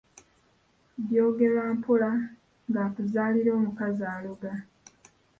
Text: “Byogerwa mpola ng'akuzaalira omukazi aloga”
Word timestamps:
“Byogerwa 1.03 1.63
mpola 1.77 2.11
ng'akuzaalira 2.69 3.51
omukazi 3.59 4.03
aloga” 4.15 4.53